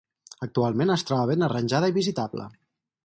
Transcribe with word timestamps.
Actualment 0.45 0.93
es 0.95 1.05
troba 1.09 1.27
ben 1.33 1.49
arranjada 1.49 1.93
i 1.93 1.99
visitable. 1.99 2.49